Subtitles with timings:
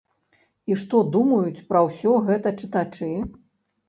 [0.69, 3.11] І што думаюць пра ўсё гэта чытачы?